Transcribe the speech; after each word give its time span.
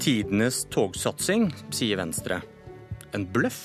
Tidenes 0.00 0.62
togsatsing, 0.72 1.50
sier 1.76 1.98
Venstre. 2.00 2.38
En 3.12 3.26
bløff, 3.28 3.58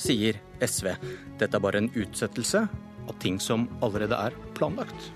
sier 0.00 0.38
SV. 0.64 0.88
Dette 1.36 1.58
er 1.58 1.60
bare 1.60 1.82
en 1.82 1.90
utsettelse 1.92 2.62
av 2.64 3.18
ting 3.20 3.36
som 3.36 3.66
allerede 3.84 4.16
er 4.16 4.32
planlagt. 4.56 5.10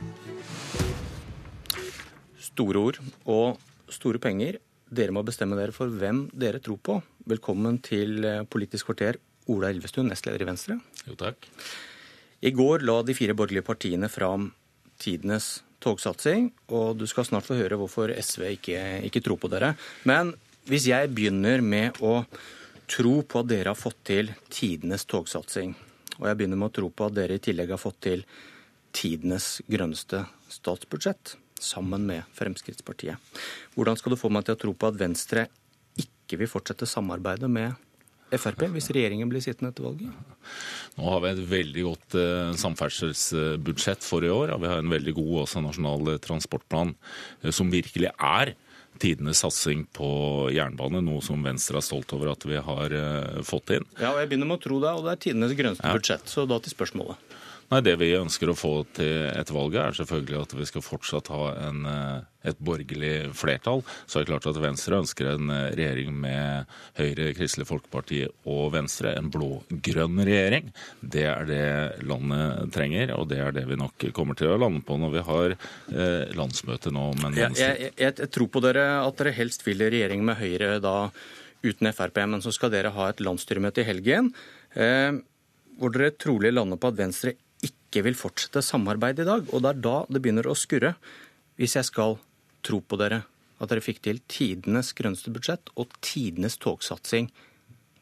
Store 2.50 2.82
ord 2.90 3.00
og 3.24 3.56
store 3.88 4.20
penger. 4.20 4.60
Dere 4.92 5.16
må 5.16 5.24
bestemme 5.24 5.56
dere 5.56 5.72
for 5.72 5.88
hvem 5.88 6.26
dere 6.36 6.60
tror 6.60 6.82
på. 6.84 7.00
Velkommen 7.24 7.80
til 7.80 8.28
Politisk 8.52 8.90
kvarter, 8.90 9.16
Ola 9.48 9.72
Elvestuen, 9.72 10.12
nestleder 10.12 10.44
i 10.44 10.50
Venstre. 10.52 10.76
Jo, 11.08 11.16
takk. 11.16 11.48
I 12.44 12.52
går 12.52 12.84
la 12.84 13.00
de 13.00 13.16
fire 13.16 13.32
borgerlige 13.32 13.64
partiene 13.64 14.12
fram 14.12 14.50
tidenes 15.00 15.62
togsatsing, 15.80 16.50
og 16.68 16.98
du 17.00 17.08
skal 17.08 17.24
snart 17.28 17.48
få 17.48 17.56
høre 17.56 17.78
hvorfor 17.80 18.12
SV 18.12 18.50
ikke, 18.58 18.82
ikke 19.08 19.24
tror 19.24 19.40
på 19.40 19.48
dere. 19.52 19.72
Men 20.08 20.36
hvis 20.66 20.88
jeg 20.90 21.10
begynner 21.14 21.62
med 21.62 21.98
å 22.02 22.20
tro 22.90 23.20
på 23.26 23.42
at 23.42 23.50
dere 23.50 23.72
har 23.72 23.78
fått 23.78 24.00
til 24.06 24.30
tidenes 24.50 25.06
togsatsing, 25.08 25.74
og 26.18 26.28
jeg 26.28 26.38
begynner 26.38 26.58
med 26.58 26.70
å 26.70 26.76
tro 26.80 26.90
på 26.90 27.08
at 27.08 27.16
dere 27.16 27.38
i 27.38 27.42
tillegg 27.42 27.74
har 27.74 27.82
fått 27.82 28.00
til 28.08 28.24
tidenes 28.96 29.60
grønneste 29.70 30.24
statsbudsjett, 30.50 31.36
sammen 31.56 32.04
med 32.04 32.26
Fremskrittspartiet, 32.36 33.16
hvordan 33.76 33.96
skal 33.96 34.12
du 34.12 34.20
få 34.20 34.30
meg 34.32 34.44
til 34.46 34.56
å 34.56 34.60
tro 34.60 34.74
på 34.76 34.90
at 34.90 34.98
Venstre 35.00 35.46
ikke 35.96 36.40
vil 36.42 36.50
fortsette 36.50 36.88
samarbeidet 36.88 37.48
med 37.48 37.82
Frp 38.34 38.64
hvis 38.74 38.88
regjeringen 38.90 39.30
blir 39.30 39.42
sittende 39.44 39.70
etter 39.70 39.86
valget? 39.86 40.10
Nå 40.98 41.10
har 41.12 41.20
vi 41.22 41.30
et 41.30 41.42
veldig 41.46 41.84
godt 41.86 42.16
eh, 42.18 42.54
samferdselsbudsjett 42.58 44.02
for 44.02 44.26
i 44.26 44.32
år. 44.32 44.50
og 44.56 44.64
Vi 44.64 44.70
har 44.70 44.82
en 44.82 44.90
veldig 44.90 45.14
god 45.14 45.44
også 45.44 45.62
nasjonal 45.62 46.10
eh, 46.10 46.18
transportplan 46.24 46.90
eh, 47.44 47.52
som 47.54 47.70
virkelig 47.70 48.10
er 48.16 48.56
tidenes 49.02 49.42
satsing 49.44 49.84
på 49.96 50.08
jernbane, 50.54 51.02
noe 51.04 51.22
som 51.24 51.42
Venstre 51.44 51.80
er 51.80 51.86
stolt 51.86 52.12
over 52.16 52.32
at 52.32 52.46
vi 52.48 52.60
har 52.68 52.96
uh, 52.96 53.42
fått 53.46 53.76
inn. 53.76 53.86
Ja, 54.00 54.12
og 54.14 54.22
Jeg 54.22 54.32
begynner 54.32 54.50
med 54.52 54.60
å 54.60 54.64
tro 54.66 54.80
det, 54.82 54.92
og 54.96 55.06
det 55.06 55.14
er 55.14 55.22
tidenes 55.28 55.56
grønneste 55.58 55.86
ja. 55.86 55.96
budsjett. 55.96 56.30
Så 56.30 56.46
da 56.48 56.60
til 56.62 56.74
spørsmålet. 56.74 57.25
Nei, 57.66 57.80
Det 57.82 57.96
vi 57.98 58.12
ønsker 58.14 58.50
å 58.50 58.56
få 58.56 58.72
til 58.94 59.26
etter 59.32 59.56
valget, 59.56 59.80
er 59.82 59.96
selvfølgelig 59.98 60.38
at 60.44 60.54
vi 60.54 60.66
skal 60.68 60.84
fortsatt 60.86 61.30
ha 61.34 61.48
en, 61.66 61.86
eh, 61.90 62.50
et 62.52 62.58
borgerlig 62.62 63.32
flertall. 63.34 63.82
Så 64.06 64.20
er 64.20 64.24
det 64.24 64.30
klart 64.30 64.46
at 64.46 64.60
Venstre 64.62 65.00
ønsker 65.00 65.32
en 65.32 65.50
eh, 65.50 65.74
regjering 65.74 66.12
med 66.14 66.70
Høyre, 66.98 67.32
Kristelig 67.34 67.66
Folkeparti 67.66 68.20
og 68.46 68.70
Venstre. 68.76 69.16
En 69.18 69.30
blå-grønn 69.34 70.22
regjering. 70.22 70.70
Det 71.02 71.24
er 71.26 71.48
det 71.50 71.66
landet 72.06 72.70
trenger, 72.76 73.16
og 73.18 73.26
det 73.32 73.40
er 73.42 73.56
det 73.56 73.66
vi 73.66 73.78
nok 73.80 74.06
kommer 74.14 74.38
til 74.38 74.52
å 74.54 74.60
lande 74.62 74.84
på 74.86 74.98
når 75.02 75.16
vi 75.16 75.24
har 75.26 75.56
eh, 75.56 76.36
landsmøte 76.38 76.94
nå. 76.94 77.08
Men 77.22 77.34
jeg, 77.34 77.56
jeg, 77.58 77.90
jeg, 77.96 78.14
jeg 78.14 78.30
tror 78.30 78.52
på 78.52 78.62
dere 78.62 78.86
at 79.02 79.18
dere 79.18 79.34
helst 79.34 79.66
vil 79.66 79.82
i 79.82 79.90
regjering 79.90 80.22
med 80.22 80.38
Høyre 80.38 80.76
da 80.78 81.10
uten 81.66 81.90
Frp, 81.90 82.22
men 82.30 82.44
så 82.44 82.52
skal 82.54 82.70
dere 82.70 82.94
ha 82.94 83.08
et 83.10 83.22
landsstyremøte 83.24 83.82
i 83.82 83.88
helgen. 83.88 84.30
Eh, 84.78 85.18
hvor 85.80 85.92
dere 85.92 86.14
trolig 86.14 86.54
lander 86.54 86.78
på 86.80 86.92
at 86.92 87.00
Venstre 87.00 87.34
ikke 87.86 88.04
vil 88.06 88.18
fortsette 88.18 88.62
samarbeidet 88.64 89.24
i 89.24 89.30
dag. 89.30 89.48
Og 89.54 89.62
det 89.62 89.72
er 89.72 89.82
da 89.86 89.96
det 90.10 90.22
begynner 90.22 90.50
å 90.50 90.58
skurre, 90.58 90.96
hvis 91.56 91.78
jeg 91.78 91.88
skal 91.88 92.18
tro 92.66 92.82
på 92.82 92.98
dere. 93.00 93.22
At 93.62 93.70
dere 93.72 93.84
fikk 93.84 94.02
til 94.04 94.20
tidenes 94.28 94.92
grønneste 94.96 95.32
budsjett 95.32 95.72
og 95.80 95.94
tidenes 96.04 96.58
togsatsing 96.60 97.30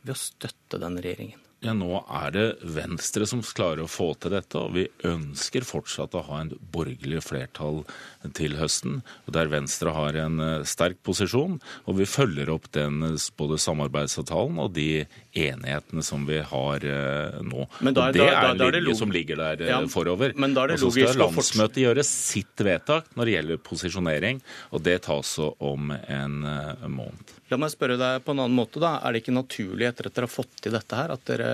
ved 0.03 0.17
å 0.17 0.19
støtte 0.19 0.81
denne 0.83 1.05
regjeringen. 1.05 1.44
Ja, 1.65 1.73
Nå 1.73 2.03
er 2.13 2.33
det 2.35 2.45
Venstre 2.75 3.25
som 3.29 3.41
klarer 3.41 3.87
å 3.87 3.89
få 3.89 4.11
til 4.21 4.35
dette, 4.35 4.61
og 4.61 4.75
vi 4.77 4.85
ønsker 5.09 5.65
fortsatt 5.65 6.13
å 6.19 6.25
ha 6.27 6.43
en 6.43 6.51
borgerlig 6.75 7.23
flertall 7.25 7.83
til 8.37 8.59
høsten, 8.59 8.99
der 9.33 9.49
Venstre 9.53 9.95
har 9.97 10.17
en 10.21 10.43
eh, 10.45 10.67
sterk 10.69 11.01
posisjon. 11.07 11.57
Og 11.89 11.99
vi 12.01 12.09
følger 12.09 12.53
opp 12.53 12.69
den 12.77 13.01
både 13.39 13.59
samarbeidsavtalen 13.65 14.61
og 14.61 14.75
de 14.77 15.07
enighetene 15.33 16.05
som 16.05 16.27
vi 16.29 16.43
har 16.45 16.85
eh, 16.85 17.41
nå. 17.45 17.69
Men 17.81 17.97
da, 17.97 18.11
og 18.11 18.19
det 18.19 18.27
er 18.29 18.51
en 18.51 18.61
linje 18.77 18.99
som 19.01 19.15
ligger 19.15 19.41
der 19.41 19.65
eh, 19.65 19.73
ja, 19.73 19.81
forover. 19.89 20.37
Men 20.37 20.57
da 20.57 20.67
er 20.67 20.75
det 20.75 20.81
og 20.83 20.91
så 20.91 20.93
skal 20.99 21.23
landsmøtet 21.25 21.81
gjøre 21.87 22.05
sitt 22.09 22.65
vedtak 22.65 23.09
når 23.17 23.31
det 23.31 23.39
gjelder 23.39 23.65
posisjonering, 23.71 24.45
og 24.77 24.85
det 24.85 24.99
tas 25.09 25.37
om 25.41 25.97
en 25.97 26.39
måned. 26.93 27.35
La 27.53 27.59
meg 27.61 27.71
spørre 27.71 27.97
deg 28.01 28.23
på 28.25 28.33
en 28.33 28.41
annen 28.41 28.57
måte. 28.57 28.81
da. 28.83 28.97
Er 29.05 29.13
det 29.15 29.21
ikke 29.23 29.37
naturlig 29.37 29.87
etter 29.87 30.09
at 30.09 30.17
dere 30.17 30.29
har 30.29 30.33
fått 30.33 30.63
til 30.65 30.75
dette 30.75 30.97
her, 30.99 31.13
at 31.15 31.27
dere 31.29 31.54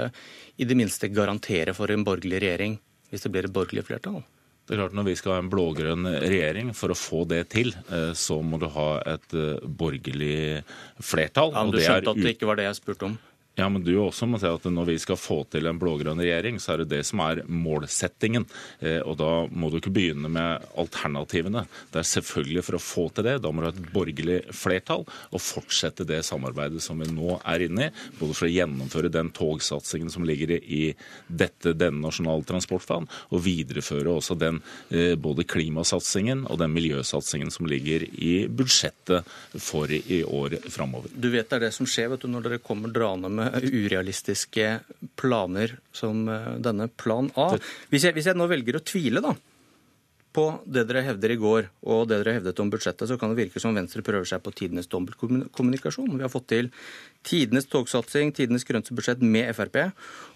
i 0.60 0.68
det 0.68 0.76
minste 0.78 1.10
garantere 1.12 1.74
for 1.76 1.92
en 1.92 2.06
borgerlig 2.06 2.42
regjering 2.44 2.78
hvis 3.10 3.24
det 3.26 3.32
blir 3.34 3.48
et 3.48 3.54
borgerlig 3.54 3.86
flertall? 3.88 4.20
Det 4.70 4.76
er 4.76 4.84
klart 4.84 4.94
Når 4.94 5.06
vi 5.08 5.16
skal 5.18 5.32
ha 5.34 5.38
en 5.42 5.48
blå-grønn 5.50 6.06
regjering, 6.22 6.68
for 6.78 6.94
å 6.94 6.98
få 6.98 7.24
det 7.26 7.40
til, 7.50 7.72
eh, 7.90 8.12
så 8.14 8.36
må 8.38 8.60
du 8.62 8.68
ha 8.70 9.00
et 9.02 9.34
eh, 9.34 9.64
borgerlig 9.66 10.62
flertall. 11.02 11.50
Ja, 11.56 11.64
men 11.64 11.74
Du 11.74 11.80
skjønte 11.82 12.14
at 12.14 12.20
det 12.22 12.36
ikke 12.36 12.46
var 12.46 12.60
det 12.60 12.68
jeg 12.68 12.78
spurte 12.78 13.08
om? 13.08 13.16
Ja, 13.58 13.66
men 13.68 13.82
du 13.82 13.90
også 13.98 14.28
må 14.30 14.38
si 14.38 14.46
at 14.48 14.66
Når 14.70 14.86
vi 14.92 14.96
skal 15.02 15.18
få 15.18 15.40
til 15.50 15.66
en 15.66 15.78
blå-grønn 15.80 16.20
regjering, 16.22 16.60
så 16.62 16.74
er 16.74 16.82
det 16.82 16.92
det 16.92 17.00
som 17.08 17.20
er 17.24 17.42
målsettingen. 17.50 18.46
Eh, 18.78 19.00
og 19.02 19.18
Da 19.20 19.30
må 19.50 19.70
du 19.70 19.80
ikke 19.80 19.92
begynne 19.92 20.30
med 20.30 20.66
alternativene. 20.78 21.66
Det 21.90 22.00
er 22.00 22.08
selvfølgelig 22.08 22.64
For 22.64 22.78
å 22.78 22.82
få 22.84 23.06
til 23.14 23.26
det, 23.26 23.36
da 23.42 23.50
må 23.50 23.62
du 23.62 23.68
ha 23.68 23.72
et 23.74 23.90
borgerlig 23.92 24.38
flertall 24.54 25.02
og 25.02 25.42
fortsette 25.42 26.06
det 26.06 26.22
samarbeidet 26.26 26.82
som 26.82 27.00
vi 27.02 27.08
nå 27.10 27.40
er 27.42 27.66
inne 27.66 27.88
i. 27.88 27.90
Både 28.20 28.36
for 28.38 28.46
å 28.46 28.52
gjennomføre 28.52 29.10
den 29.12 29.32
togsatsingen 29.34 30.12
som 30.12 30.24
ligger 30.28 30.54
i 30.60 30.94
dette, 31.26 31.74
denne 31.74 32.04
nasjonale 32.04 32.46
transportplanen, 32.46 33.10
og 33.30 33.44
videreføre 33.44 34.14
også 34.14 34.38
den 34.38 34.60
eh, 34.90 35.16
både 35.20 35.46
klimasatsingen 35.48 36.46
og 36.46 36.60
den 36.62 36.72
miljøsatsingen 36.74 37.50
som 37.52 37.68
ligger 37.70 38.06
i 38.06 38.46
budsjettet 38.46 39.26
for 39.58 39.90
i 39.90 40.22
år 40.24 40.60
framover. 40.70 41.10
Du 41.14 41.30
vet 41.32 41.50
det 41.50 41.58
er 41.58 41.66
det 41.66 41.74
som 41.76 41.88
skjer 41.88 42.12
vet 42.12 42.24
du, 42.24 42.30
når 42.30 42.46
dere 42.46 42.62
kommer 42.64 42.92
draende 42.94 43.30
med 43.32 43.39
urealistiske 43.64 44.80
planer 45.20 45.76
som 45.96 46.26
eh, 46.28 46.50
denne 46.62 46.88
Plan 47.00 47.30
A. 47.40 47.52
Hvis 47.92 48.08
jeg, 48.08 48.16
hvis 48.16 48.30
jeg 48.30 48.38
nå 48.38 48.48
velger 48.50 48.78
å 48.78 48.84
tvile 48.84 49.22
da, 49.24 49.34
på 50.30 50.44
det 50.62 50.84
dere 50.86 51.02
hevder 51.02 51.32
i 51.34 51.38
går, 51.40 51.68
og 51.90 52.04
det 52.06 52.20
dere 52.20 52.36
hevdet 52.36 52.60
om 52.62 52.70
budsjettet, 52.70 53.08
så 53.10 53.16
kan 53.18 53.32
det 53.32 53.38
virke 53.40 53.62
som 53.62 53.74
Venstre 53.74 54.02
prøver 54.06 54.28
seg 54.28 54.42
på 54.44 54.52
tidenes 54.54 54.86
dobbeltkommunikasjon. 54.92 56.12
Vi 56.14 56.22
har 56.22 56.30
fått 56.30 56.46
til 56.52 56.70
tidenes 57.26 57.66
togsatsing, 57.70 58.30
tidenes 58.36 58.66
grønnste 58.68 58.94
budsjett 58.94 59.24
med 59.26 59.50
Frp, 59.58 59.80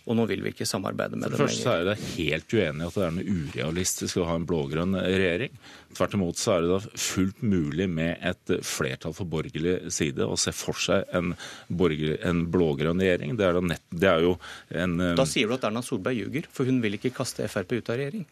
og 0.05 0.19
nå 0.19 0.27
vil 0.29 0.43
vi 0.45 0.51
ikke 0.51 0.67
samarbeide 0.67 1.17
med 1.17 1.31
dem 1.31 1.39
lenger. 1.39 1.47
det 1.47 1.55
første 1.55 1.77
er 1.77 1.93
jeg 1.93 2.11
helt 2.19 2.57
uenig 2.59 2.83
i 2.83 2.89
at 2.89 2.99
det 2.99 3.07
er 3.07 3.17
noe 3.21 3.39
urealistisk 3.39 4.21
å 4.21 4.29
ha 4.29 4.37
en 4.41 4.51
blå-grønn 4.51 4.99
regjering. 4.99 5.57
Tvert 5.95 6.19
imot 6.19 6.43
så 6.43 6.57
er 6.57 6.65
det 6.65 6.73
da 6.75 7.01
fullt 7.07 7.43
mulig 7.47 7.89
med 7.89 8.19
et 8.35 8.55
flertall 8.67 9.15
for 9.15 9.31
borgerlig 9.31 9.93
side 9.95 10.27
å 10.27 10.37
se 10.41 10.53
for 10.53 10.75
seg 10.75 11.07
en, 11.15 11.37
en 11.71 12.47
blå-grønn 12.51 13.05
regjering. 13.05 13.39
Det 13.39 13.47
er, 13.47 13.63
nett, 13.63 13.87
det 13.95 14.11
er 14.11 14.27
jo 14.27 14.39
en 14.75 14.99
Da 15.15 15.29
sier 15.29 15.47
du 15.47 15.55
at 15.55 15.69
Erna 15.71 15.87
Solberg 15.87 16.19
ljuger, 16.19 16.51
for 16.51 16.67
hun 16.67 16.83
vil 16.83 16.99
ikke 16.99 17.15
kaste 17.15 17.47
Frp 17.47 17.79
ut 17.79 17.95
av 17.95 18.03
regjering? 18.03 18.27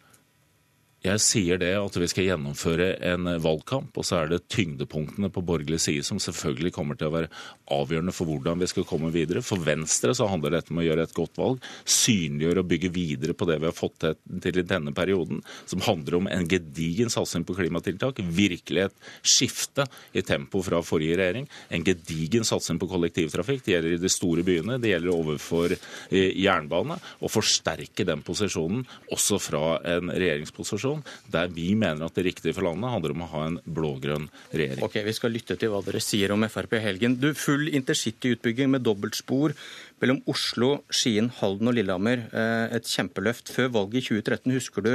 Jeg 1.02 1.18
sier 1.18 1.58
det 1.58 1.72
at 1.74 1.96
vi 1.98 2.06
skal 2.06 2.28
gjennomføre 2.28 2.92
en 3.10 3.26
valgkamp, 3.42 3.96
og 3.98 4.04
så 4.06 4.20
er 4.20 4.28
det 4.30 4.44
tyngdepunktene 4.54 5.32
på 5.34 5.42
borgerlig 5.42 5.80
side 5.82 6.04
som 6.06 6.20
selvfølgelig 6.22 6.70
kommer 6.76 6.98
til 6.98 7.08
å 7.08 7.14
være 7.16 7.30
avgjørende 7.74 8.14
for 8.14 8.30
hvordan 8.30 8.60
vi 8.62 8.68
skal 8.70 8.86
komme 8.86 9.10
videre. 9.10 9.42
For 9.42 9.58
Venstre 9.66 10.14
så 10.14 10.28
handler 10.30 10.54
dette 10.54 10.70
om 10.70 10.78
å 10.78 10.84
gjøre 10.86 11.06
et 11.08 11.16
godt 11.16 11.40
valg, 11.42 11.66
synliggjøre 11.90 12.62
og 12.62 12.68
bygge 12.70 12.92
videre 12.94 13.34
på 13.34 13.48
det 13.50 13.56
vi 13.58 13.66
har 13.66 13.74
fått 13.74 14.06
til 14.44 14.60
i 14.62 14.64
denne 14.66 14.94
perioden, 14.94 15.40
som 15.66 15.82
handler 15.82 16.20
om 16.20 16.28
en 16.30 16.46
gedigen 16.46 17.10
satsing 17.10 17.48
på 17.48 17.58
klimatiltak, 17.58 18.22
virkelig 18.22 18.86
et 18.86 19.10
skifte 19.26 19.88
i 20.14 20.22
tempo 20.22 20.62
fra 20.62 20.84
forrige 20.86 21.18
regjering, 21.18 21.50
en 21.74 21.88
gedigen 21.88 22.46
satsing 22.46 22.78
på 22.78 22.90
kollektivtrafikk. 22.94 23.64
Det 23.66 23.74
gjelder 23.74 23.98
i 23.98 24.02
de 24.04 24.12
store 24.12 24.46
byene, 24.46 24.78
det 24.78 24.94
gjelder 24.94 25.16
overfor 25.16 25.74
eh, 25.74 26.30
jernbane, 26.44 27.00
og 27.18 27.34
forsterke 27.40 28.06
den 28.06 28.22
posisjonen 28.22 28.86
også 29.10 29.42
fra 29.42 29.66
en 29.96 30.14
regjeringsposisjon 30.14 30.91
situasjon 30.92 31.30
der 31.32 31.48
vi 31.52 31.74
mener 31.74 32.04
at 32.06 32.14
det 32.14 32.26
riktige 32.26 32.54
for 32.54 32.66
landet 32.66 32.92
handler 32.92 33.14
om 33.14 33.24
å 33.24 33.30
ha 33.32 33.42
en 33.46 33.58
blå-grønn 33.64 34.28
regjering. 34.52 34.82
Ok, 34.84 35.02
Vi 35.04 35.12
skal 35.12 35.32
lytte 35.32 35.56
til 35.56 35.70
hva 35.70 35.82
dere 35.84 36.00
sier 36.00 36.32
om 36.32 36.42
Frp 36.48 36.76
i 36.76 36.82
helgen. 36.82 37.16
Du, 37.16 37.32
Full 37.34 37.68
intercityutbygging 37.72 38.70
med 38.70 38.82
dobbeltspor 38.82 39.54
mellom 40.02 40.22
Oslo, 40.26 40.82
Skien, 40.90 41.30
Halden 41.40 41.68
og 41.68 41.74
Lillehammer. 41.74 42.28
Eh, 42.32 42.76
et 42.76 42.84
kjempeløft. 42.84 43.52
Før 43.52 43.72
valget 43.72 44.02
i 44.02 44.20
2013, 44.20 44.52
husker 44.52 44.82
du 44.82 44.92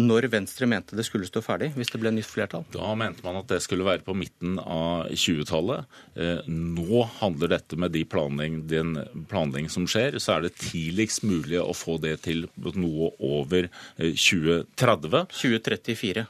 når 0.00 0.28
Venstre 0.32 0.68
mente 0.70 0.96
det 0.98 1.04
skulle 1.06 1.28
stå 1.28 1.42
ferdig, 1.44 1.70
hvis 1.76 1.92
det 1.92 2.00
ble 2.02 2.12
nytt 2.14 2.28
flertall? 2.28 2.66
Da 2.74 2.94
mente 2.98 3.24
man 3.26 3.40
at 3.40 3.50
det 3.52 3.60
skulle 3.64 3.86
være 3.86 4.04
på 4.06 4.16
midten 4.16 4.58
av 4.62 5.10
20-tallet. 5.12 6.00
Eh, 6.16 6.50
nå 6.50 7.04
handler 7.20 7.54
dette 7.56 7.78
med 7.80 7.94
de 7.94 8.04
planlegging, 8.08 8.64
den 8.70 8.96
planlegging 9.30 9.70
som 9.72 9.88
skjer, 9.90 10.18
så 10.22 10.36
er 10.36 10.46
det 10.46 10.56
tidligst 10.60 11.24
mulig 11.26 11.60
å 11.62 11.74
få 11.76 11.98
det 12.02 12.16
til 12.26 12.46
noe 12.74 13.12
over 13.18 13.70
2030. 13.98 15.18
Eh, 15.20 15.40
2034. 15.40 16.28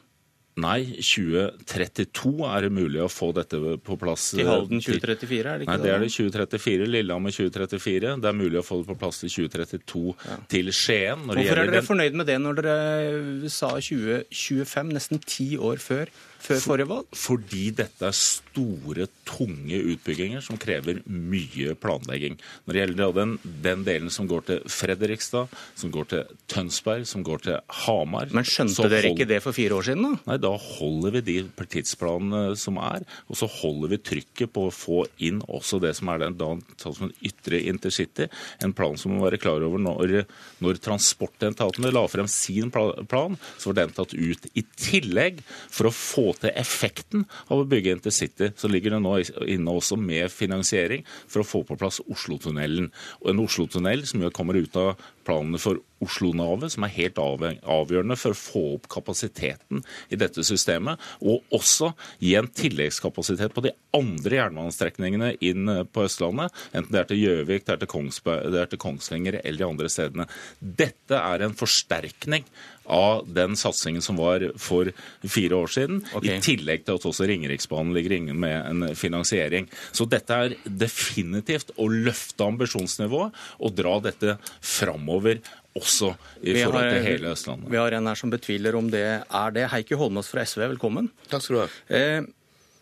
Nei, 0.61 0.81
2032 1.01 2.33
er 2.49 2.67
det 2.67 2.71
mulig 2.75 3.03
å 3.05 3.09
få 3.11 3.31
dette 3.37 3.59
på 3.85 3.97
plass. 4.01 4.31
Til 4.37 4.49
Halden 4.49 4.83
2034, 4.83 5.41
er 5.41 5.61
det 5.61 5.67
ikke 5.67 5.77
Nei, 5.77 5.85
det 5.85 5.93
er 5.95 6.05
det 6.05 6.11
2034. 6.15 6.89
Lillehammer 6.95 7.37
2034. 7.37 8.17
Det 8.21 8.31
er 8.31 8.39
mulig 8.39 8.61
å 8.61 8.65
få 8.67 8.81
det 8.83 8.91
på 8.91 8.99
plass 9.01 9.23
til 9.23 9.35
2032 9.37 10.05
ja. 10.13 10.41
til 10.57 10.73
Skien. 10.77 11.29
Hvorfor 11.31 11.63
er 11.63 11.73
dere 11.73 11.87
fornøyd 11.87 12.19
med 12.21 12.31
det 12.31 12.41
når 12.43 12.61
dere 12.61 13.53
sa 13.53 13.73
2025, 13.79 14.93
nesten 14.97 15.25
ti 15.25 15.53
år 15.57 15.83
før? 15.83 16.13
Før 16.41 16.63
forrige 16.65 16.91
valg? 16.91 17.09
Fordi 17.17 17.65
dette 17.77 18.07
er 18.09 18.17
store, 18.17 19.09
tunge 19.31 19.79
utbygginger 19.93 20.43
som 20.43 20.59
krever 20.61 21.01
mye 21.07 21.77
planlegging. 21.79 22.35
Når 22.67 22.75
det 22.75 22.81
gjelder 22.83 23.13
den, 23.15 23.35
den 23.63 23.85
delen 23.87 24.11
som 24.13 24.27
går 24.31 24.47
til 24.49 24.65
Fredrikstad, 24.71 25.53
som 25.79 25.93
går 25.95 26.09
til 26.11 26.33
Tønsberg, 26.51 27.07
som 27.07 27.23
går 27.27 27.45
til 27.47 27.77
Hamar 27.85 28.33
Men 28.35 28.49
skjønte 28.49 28.89
dere 28.91 29.11
hold... 29.11 29.15
ikke 29.15 29.29
det 29.31 29.41
for 29.45 29.57
fire 29.57 29.79
år 29.79 29.87
siden, 29.87 30.09
da? 30.09 30.23
Nei, 30.33 30.39
da 30.43 30.53
holder 30.59 31.17
vi 31.19 31.23
de 31.29 31.37
tidsplanene 31.71 32.57
som 32.59 32.81
er, 32.83 33.07
og 33.31 33.39
så 33.39 33.49
holder 33.61 33.95
vi 33.95 34.01
trykket 34.11 34.53
på 34.55 34.67
å 34.67 34.75
få 34.75 35.05
inn 35.23 35.41
også 35.47 35.81
det 35.83 35.95
som 35.99 36.11
er 36.13 36.25
den 36.25 36.39
da, 36.41 36.51
som 36.83 37.07
en 37.07 37.15
ytre 37.27 37.63
intercity. 37.71 38.27
En 38.65 38.75
plan 38.77 38.99
som 38.99 39.15
må 39.15 39.25
være 39.29 39.41
klar 39.43 39.63
over 39.67 39.81
når, 39.81 40.25
når 40.65 40.83
transportetatene 40.83 41.95
la 41.95 42.05
frem 42.11 42.29
sin 42.31 42.73
plan, 42.75 43.39
så 43.57 43.71
var 43.71 43.81
den 43.83 43.95
tatt 43.97 44.17
ut. 44.17 44.51
I 44.59 44.67
tillegg, 44.81 45.41
for 45.71 45.91
å 45.91 45.95
få 45.95 46.30
til 46.39 46.55
effekten 46.55 47.27
av 47.49 47.63
å 47.63 47.69
bygge 47.69 47.97
intercity, 47.97 48.51
så 48.57 48.71
ligger 48.71 48.97
det 48.97 49.03
nå 49.05 49.17
inne 49.51 49.77
også 49.77 49.99
med 50.01 50.31
finansiering 50.33 51.05
for 51.27 51.43
å 51.43 51.49
få 51.49 51.63
på 51.69 51.79
plass 51.81 52.01
Oslotunnelen. 52.07 52.91
Og 53.23 53.33
en 53.33 53.45
Oslotunnel 53.45 54.07
som 54.09 54.25
kommer 54.37 54.61
ut 54.61 54.77
av 54.81 54.95
planene 55.27 55.61
for 55.61 55.81
Oslo-Navet, 56.01 56.73
som 56.73 56.87
er 56.87 56.95
helt 56.95 57.19
avgjørende 57.21 58.17
for 58.19 58.33
å 58.33 58.39
få 58.39 58.63
opp 58.77 58.89
kapasiteten 58.93 59.83
i 60.09 60.19
dette 60.21 60.43
systemet, 60.47 61.01
og 61.21 61.45
også 61.55 61.93
gi 62.23 62.33
en 62.39 62.49
tilleggskapasitet 62.49 63.53
på 63.55 63.65
de 63.67 63.75
andre 63.97 64.41
jernbanestrekningene 64.41 65.35
inn 65.45 65.69
på 65.93 66.07
Østlandet, 66.07 66.57
enten 66.73 66.95
det 66.95 67.03
er 67.03 67.11
til 67.11 67.23
Gjøvik, 67.25 67.67
det, 67.69 67.79
det 67.85 68.63
er 68.63 68.73
til 68.73 68.81
Kongsvinger 68.81 69.41
eller 69.43 69.61
de 69.61 69.69
andre 69.69 69.93
stedene. 69.93 70.29
Dette 70.61 71.21
er 71.21 71.45
en 71.45 71.57
forsterkning 71.59 72.49
av 72.91 73.25
den 73.31 73.57
satsingen 73.59 74.03
som 74.05 74.19
var 74.21 74.45
for 74.61 74.91
fire 75.23 75.63
år 75.63 75.71
siden, 75.73 76.03
okay. 76.13 76.37
i 76.37 76.45
tillegg 76.45 76.85
til 76.87 76.99
at 76.99 77.07
også 77.11 77.29
Ringeriksbanen 77.31 77.95
ligger 77.97 78.17
inne 78.19 78.35
med 78.35 78.57
en 78.59 78.97
finansiering. 78.99 79.71
Så 79.93 80.09
dette 80.11 80.37
er 80.37 80.57
definitivt 80.65 81.73
å 81.79 81.89
løfte 81.91 82.47
ambisjonsnivået 82.47 83.41
og 83.61 83.79
dra 83.79 83.97
dette 84.05 84.37
framover 84.61 85.41
også 85.79 86.11
i 86.43 86.55
vi 86.55 86.65
forhold 86.65 86.91
til 86.91 87.05
hele 87.07 87.31
Østlandet. 87.35 87.71
Vi 87.71 87.79
har 87.79 87.95
en 87.95 88.11
her 88.11 88.19
som 88.19 88.33
betviler 88.33 88.77
om 88.79 88.91
det 88.91 89.07
er 89.23 89.55
det. 89.55 89.69
Heikki 89.71 89.99
Holmås 89.99 90.31
fra 90.33 90.43
SV, 90.47 90.67
velkommen. 90.75 91.11
Takk 91.31 91.45
skal 91.45 91.57
du 91.57 91.61
ha. 91.63 91.69
Eh, 91.95 92.27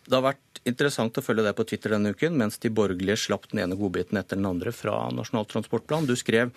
det 0.09 0.17
har 0.17 0.25
vært 0.25 0.61
interessant 0.67 1.17
å 1.19 1.23
følge 1.23 1.45
deg 1.45 1.55
på 1.57 1.65
Twitter 1.69 1.93
denne 1.93 2.11
uken, 2.15 2.33
mens 2.37 2.57
de 2.61 2.71
borgerlige 2.73 3.27
slapp 3.27 3.45
den 3.51 3.61
ene 3.63 3.77
godbiten 3.77 4.17
etter 4.17 4.39
den 4.39 4.47
andre 4.49 4.73
fra 4.73 4.95
Nasjonal 5.13 5.45
transportplan. 5.51 6.07
Du 6.09 6.15
skrev 6.17 6.49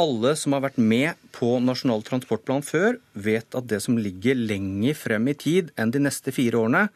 alle 0.00 0.34
som 0.38 0.54
har 0.54 0.62
vært 0.64 0.78
med 0.78 1.18
på 1.34 1.56
Nasjonal 1.60 2.04
transportplan 2.06 2.62
før, 2.64 3.00
vet 3.12 3.58
at 3.58 3.66
det 3.68 3.82
som 3.84 3.98
ligger 3.98 4.38
lenger 4.38 4.96
frem 4.96 5.26
i 5.32 5.34
tid 5.34 5.74
enn 5.74 5.92
de 5.92 6.04
neste 6.06 6.34
fire 6.34 6.62
årene, 6.62 6.86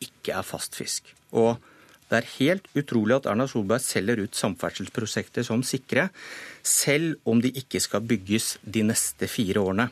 ikke 0.00 0.38
er 0.40 0.48
fast 0.48 0.80
fisk. 0.80 1.12
Og 1.36 1.60
det 2.10 2.18
er 2.18 2.32
helt 2.40 2.66
utrolig 2.74 3.20
at 3.20 3.28
Erna 3.30 3.46
Solberg 3.46 3.84
selger 3.84 4.24
ut 4.24 4.34
samferdselsprosjekter 4.34 5.44
som 5.46 5.62
sikre, 5.62 6.08
selv 6.64 7.20
om 7.28 7.44
de 7.44 7.52
ikke 7.60 7.84
skal 7.84 8.02
bygges 8.02 8.56
de 8.64 8.82
neste 8.88 9.28
fire 9.30 9.60
årene. 9.62 9.90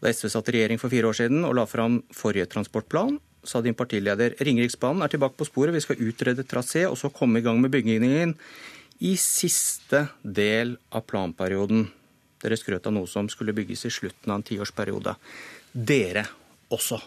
Da 0.00 0.10
SV 0.10 0.32
satt 0.32 0.50
i 0.50 0.58
regjering 0.58 0.80
for 0.82 0.92
fire 0.92 1.08
år 1.08 1.16
siden 1.16 1.46
og 1.46 1.56
la 1.56 1.64
fram 1.68 2.02
forrige 2.16 2.50
transportplan, 2.52 3.20
sa 3.44 3.62
din 3.64 3.76
partileder 3.76 4.34
Ringeriksbanen 4.40 5.04
er 5.04 5.12
tilbake 5.12 5.38
på 5.38 5.48
sporet, 5.48 5.74
vi 5.74 5.82
skal 5.84 6.00
utrede 6.04 6.44
trasé 6.48 6.84
og 6.88 6.98
så 7.00 7.12
komme 7.14 7.40
i 7.40 7.44
gang 7.44 7.60
med 7.60 7.72
byggingen 7.72 8.34
i 9.00 9.14
siste 9.16 10.06
del 10.22 10.76
av 10.92 11.06
planperioden. 11.08 11.86
Dere 12.40 12.56
skrøt 12.56 12.86
av 12.88 12.94
noe 12.96 13.08
som 13.08 13.28
skulle 13.32 13.54
bygges 13.56 13.86
i 13.88 13.92
slutten 13.92 14.32
av 14.32 14.40
en 14.40 14.46
tiårsperiode. 14.48 15.16
Dere 15.72 16.26
også. 16.72 17.00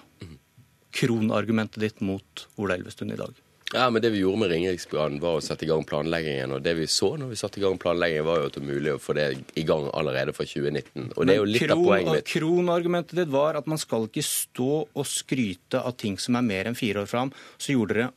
Kronargumentet 0.93 1.81
ditt 1.81 2.01
mot 2.05 2.47
Ola 2.61 2.77
Elvestuen 2.77 3.13
i 3.13 3.19
dag. 3.19 3.33
Ja, 3.73 3.89
men 3.89 4.01
Det 4.01 4.11
vi 4.13 4.21
gjorde 4.21 4.43
med 4.43 4.51
Ringeriksbanen, 4.53 5.19
var 5.23 5.39
å 5.39 5.43
sette 5.43 5.65
i 5.65 5.69
gang 5.69 5.83
planleggingen. 5.89 6.53
Og 6.53 6.61
det 6.61 6.75
vi 6.77 6.85
så 6.91 7.13
når 7.17 7.31
vi 7.33 7.39
satte 7.39 7.57
i 7.57 7.63
gang 7.63 7.79
planleggingen, 7.81 8.27
var 8.27 8.41
jo 8.41 8.49
at 8.49 8.57
det 8.57 8.61
var 8.61 8.69
mulig 8.69 8.93
å 8.93 9.01
få 9.01 9.15
det 9.17 9.27
i 9.57 9.65
gang 9.65 9.87
allerede 9.97 10.35
fra 10.37 10.45
2019. 10.45 11.13
Og 11.15 11.25
det 11.25 11.33
er 11.33 11.39
jo 11.41 11.47
litt 11.49 11.65
kron, 11.65 11.79
av 11.79 11.87
poenget 11.89 12.19
mitt. 12.19 12.33
Kronargumentet 12.35 13.21
ditt 13.23 13.31
var 13.33 13.57
at 13.57 13.69
man 13.69 13.81
skal 13.81 14.05
ikke 14.09 14.25
stå 14.27 14.73
og 14.85 15.07
skryte 15.09 15.81
av 15.81 15.97
ting 15.97 16.19
som 16.21 16.37
er 16.37 16.45
mer 16.45 16.69
enn 16.69 16.77
fire 16.77 17.01
år 17.01 17.09
fram. 17.09 17.33
Så 17.57 17.73
gjorde 17.73 17.97
dere 17.97 18.11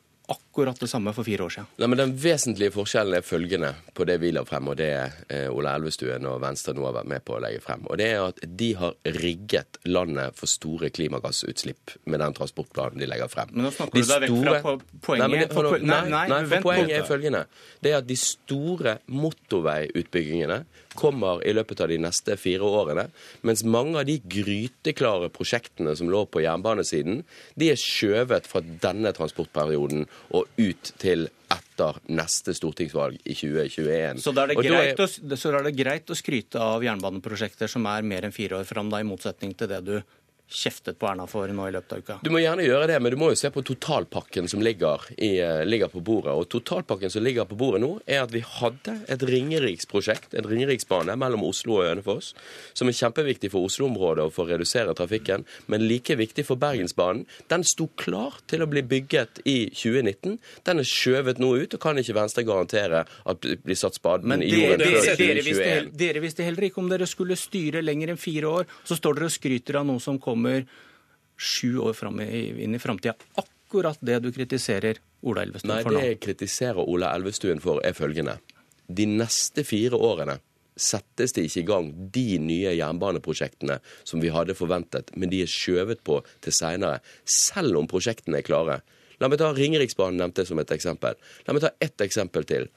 akkurat 0.57 0.81
det 0.81 0.89
samme 0.89 1.13
for 1.13 1.25
fire 1.25 1.45
år 1.45 1.53
siden. 1.53 1.67
Nei, 1.77 1.89
men 1.93 1.99
Den 1.99 2.13
vesentlige 2.17 2.73
forskjellen 2.73 3.19
er 3.19 3.25
følgende 3.25 3.73
på 3.95 4.07
det 4.09 4.17
vi 4.23 4.31
la 4.33 4.45
frem, 4.49 4.71
og 4.73 4.79
det 4.81 4.89
eh, 5.29 5.49
Ola 5.53 5.75
Elvestuen 5.77 6.25
og 6.31 6.41
Venstre 6.41 6.73
nå 6.77 6.87
har 6.87 6.95
vært 6.97 7.11
med 7.13 7.25
på 7.27 7.37
å 7.37 7.41
legge 7.45 7.61
frem. 7.65 7.85
Og 7.91 8.01
det 8.01 8.09
er 8.15 8.25
at 8.25 8.41
De 8.47 8.71
har 8.81 8.97
rigget 9.19 9.81
landet 9.85 10.37
for 10.39 10.49
store 10.49 10.91
klimagassutslipp 10.91 11.97
med 12.07 12.23
den 12.25 12.37
transportplanen 12.39 13.03
de 13.03 13.11
legger 13.11 13.29
frem. 13.33 13.53
Men 13.53 13.69
nå 13.69 13.75
snakker 13.77 14.01
de 14.01 14.07
du 14.07 14.13
deg 14.15 14.29
store... 14.31 14.57
vekk 14.57 14.65
fra 14.65 14.75
poenget. 15.11 15.37
Nei, 15.37 15.47
for, 15.53 15.71
nei, 15.77 16.01
nei, 16.15 16.25
nei, 16.33 16.41
for 16.55 16.69
poenget 16.71 16.97
er 16.97 17.07
følgende. 17.11 17.45
Det 17.85 17.93
er 17.93 18.01
at 18.01 18.09
de 18.09 18.19
store 18.21 18.99
motorveiutbyggingene 19.13 20.63
kommer 20.97 21.43
i 21.45 21.53
løpet 21.53 21.83
av 21.85 21.91
de 21.93 21.99
neste 22.01 22.39
fire 22.41 22.65
årene. 22.65 23.07
Mens 23.47 23.63
mange 23.69 24.01
av 24.01 24.09
de 24.09 24.17
gryteklare 24.33 25.29
prosjektene 25.35 25.93
som 25.99 26.11
lå 26.13 26.25
på 26.31 26.43
jernbanesiden, 26.45 27.23
de 27.61 27.71
er 27.73 27.81
skjøvet 27.81 28.49
fra 28.49 28.63
denne 28.65 29.13
transportperioden 29.17 30.07
og 30.37 30.46
ut 30.57 30.93
til 31.01 31.27
etter 31.53 31.99
neste 32.11 32.55
stortingsvalg 32.57 33.21
i 33.23 33.35
2021. 33.37 34.23
Så 34.25 34.33
da 34.35 34.47
er 34.47 34.55
det, 34.55 34.59
greit, 34.65 34.99
er... 34.99 35.03
Å, 35.05 35.39
så 35.39 35.53
er 35.53 35.67
det 35.69 35.75
greit 35.79 36.11
å 36.11 36.17
skryte 36.19 36.63
av 36.63 36.85
jernbaneprosjekter 36.85 37.71
som 37.71 37.87
er 37.91 38.07
mer 38.07 38.27
enn 38.27 38.35
fire 38.35 38.61
år 38.61 38.69
fram, 38.69 38.91
da, 38.93 39.03
i 39.03 39.09
motsetning 39.09 39.55
til 39.59 39.71
det 39.71 39.83
du 39.87 39.97
kjeftet 40.49 40.99
på 40.99 41.09
Erna 41.11 41.27
for 41.27 41.51
nå 41.51 41.69
i 41.69 41.73
løpet 41.75 41.93
av 41.93 41.99
uka? 41.99 42.19
Du 42.23 42.31
må 42.31 42.41
gjerne 42.43 42.65
gjøre 42.67 42.87
det, 42.93 42.99
men 43.03 43.13
du 43.13 43.19
må 43.19 43.31
jo 43.33 43.39
se 43.39 43.51
på 43.51 43.65
totalpakken 43.67 44.49
som 44.49 44.63
ligger, 44.63 45.03
i, 45.17 45.39
eh, 45.43 45.65
ligger, 45.67 45.89
på 45.89 46.01
bordet. 46.01 46.33
Og 46.33 46.49
totalpakken 46.49 47.11
som 47.11 47.25
ligger 47.25 47.45
på 47.45 47.59
bordet 47.59 47.83
nå, 47.83 48.01
er 48.07 48.23
at 48.23 48.33
vi 48.35 48.41
hadde 48.41 48.95
et 49.09 49.23
Ringeriksprosjekt, 49.27 50.35
en 50.35 50.47
Ringeriksbane 50.47 51.17
mellom 51.19 51.45
Oslo 51.47 51.81
og 51.81 51.89
Hønefoss, 51.89 52.33
som 52.75 52.89
er 52.89 52.99
kjempeviktig 52.99 53.51
for 53.51 53.67
Oslo-området 53.67 54.27
og 54.27 54.33
for 54.33 54.47
å 54.47 54.55
redusere 54.55 54.95
trafikken, 54.95 55.45
men 55.67 55.87
like 55.89 56.15
viktig 56.17 56.47
for 56.47 56.57
Bergensbanen. 56.57 57.27
Den 57.49 57.65
sto 57.65 57.89
klar 57.99 58.39
til 58.47 58.63
å 58.63 58.71
bli 58.71 58.83
bygget 58.83 59.43
i 59.45 59.71
2019. 59.75 60.39
Den 60.65 60.83
er 60.83 60.87
skjøvet 60.87 61.43
nå 61.43 61.53
ut, 61.57 61.75
og 61.75 61.81
kan 61.81 61.99
ikke 61.99 62.17
Venstre 62.17 62.47
garantere 62.47 63.05
at 63.27 63.43
det 63.43 63.59
blir 63.65 63.79
satt 63.79 63.99
spaden 63.99 64.43
i 64.43 64.51
jorden 64.53 64.87
før 64.87 65.11
2021. 65.17 65.19
Dere 65.19 65.43
visste, 65.43 65.97
dere 65.99 66.23
visste 66.23 66.47
heller 66.47 66.69
ikke 66.69 66.83
om 66.83 66.91
dere 66.91 67.09
skulle 67.11 67.37
styre 67.39 67.83
lenger 67.83 68.15
enn 68.15 68.21
fire 68.21 68.53
år. 68.61 68.71
Så 68.87 68.99
står 68.99 69.19
dere 69.19 69.31
og 69.31 69.35
skryter 69.35 69.81
av 69.81 69.89
noe 69.89 70.03
som 70.03 70.21
kom 70.23 70.36
kommer 70.37 70.67
sju 71.37 71.79
år 71.79 71.97
fram 71.97 72.21
i, 72.21 72.63
inn 72.65 72.77
i 72.77 72.81
framtida. 72.81 73.17
Akkurat 73.35 73.99
det 74.01 74.21
du 74.25 74.31
kritiserer 74.33 75.01
Ola 75.27 75.43
Elvestuen 75.43 75.83
for 75.83 75.91
nå. 75.91 75.97
Nei, 75.97 76.03
det 76.05 76.11
jeg 76.13 76.21
kritiserer 76.29 76.83
Ola 76.85 77.13
Elvestuen 77.17 77.63
for, 77.65 77.83
er 77.85 77.97
følgende. 77.97 78.39
De 78.87 79.09
neste 79.11 79.65
fire 79.67 79.99
årene 79.99 80.39
settes 80.77 81.33
det 81.33 81.47
ikke 81.49 81.63
i 81.63 81.69
gang 81.71 81.87
de 82.13 82.37
nye 82.39 82.75
jernbaneprosjektene 82.77 83.79
som 84.05 84.21
vi 84.21 84.33
hadde 84.33 84.57
forventet, 84.57 85.11
men 85.17 85.33
de 85.33 85.41
er 85.43 85.51
skjøvet 85.51 86.03
på 86.05 86.21
til 86.45 86.55
seinere, 86.55 87.01
selv 87.25 87.81
om 87.81 87.89
prosjektene 87.91 88.43
er 88.43 88.47
klare. 88.47 88.81
La 89.21 89.31
meg 89.33 89.41
ta 89.41 89.49
Ringeriksbanen 89.57 90.21
nevnte 90.21 90.45
som 90.45 90.61
et 90.61 90.73
eksempel. 90.77 91.17
La 91.49 91.57
meg 91.57 91.65
ta 91.65 91.73
ett 91.81 92.05
eksempel 92.05 92.45
til. 92.49 92.69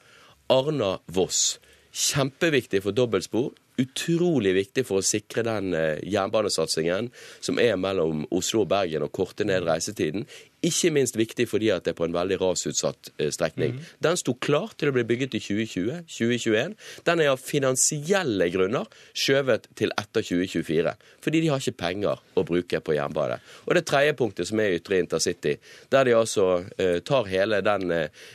Arna-Voss. 0.50 1.58
Kjempeviktig 1.90 2.80
for 2.84 2.96
dobbeltspor 2.96 3.50
utrolig 3.80 4.54
viktig 4.56 4.84
for 4.88 5.00
å 5.00 5.06
sikre 5.06 5.44
den 5.46 5.74
eh, 5.76 6.00
jernbanesatsingen 6.06 7.10
som 7.40 7.60
er 7.62 7.78
mellom 7.80 8.26
Oslo 8.34 8.64
og 8.64 8.70
Bergen, 8.72 9.06
og 9.06 9.14
korte 9.16 9.46
ned 9.48 9.66
reisetiden. 9.68 10.26
Ikke 10.60 10.90
minst 10.92 11.16
viktig 11.16 11.46
fordi 11.48 11.70
at 11.72 11.86
det 11.86 11.94
er 11.94 11.96
på 11.96 12.04
en 12.04 12.14
veldig 12.14 12.36
rasutsatt 12.42 13.10
eh, 13.16 13.30
strekning. 13.32 13.78
Mm. 13.78 13.84
Den 14.04 14.18
sto 14.20 14.34
klar 14.36 14.74
til 14.76 14.90
å 14.90 14.94
bli 14.96 15.06
bygget 15.08 15.38
i 15.38 15.40
2020-2021. 15.40 16.74
Den 17.06 17.22
er 17.24 17.30
av 17.32 17.40
finansielle 17.40 18.50
grunner 18.52 18.88
skjøvet 19.16 19.70
til 19.80 19.94
etter 19.96 20.26
2024. 20.26 20.92
Fordi 21.24 21.40
de 21.40 21.48
har 21.48 21.62
ikke 21.62 21.80
penger 21.80 22.20
å 22.36 22.44
bruke 22.44 22.82
på 22.84 22.96
jernbane. 22.96 23.38
Og 23.66 23.76
det 23.76 23.86
tredje 23.88 24.16
punktet, 24.18 24.50
som 24.50 24.60
er 24.60 24.76
ytre 24.76 25.00
intercity, 25.00 25.54
der 25.92 26.08
de 26.08 26.16
altså 26.16 26.46
uh, 26.60 26.98
tar 27.08 27.28
hele 27.30 27.62
den, 27.64 27.92